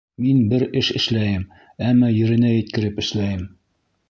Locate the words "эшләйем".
0.99-1.45, 3.05-3.47